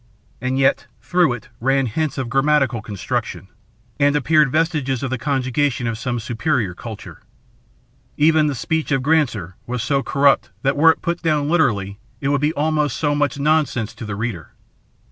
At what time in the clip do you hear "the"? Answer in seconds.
5.11-5.19, 8.47-8.55, 14.05-14.15